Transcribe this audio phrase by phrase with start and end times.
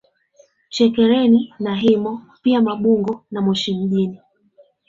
[0.73, 4.21] Chekereni na Himo pia Mabungo na Moshi mjini